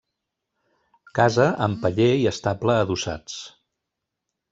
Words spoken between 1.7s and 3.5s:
paller i estable adossats.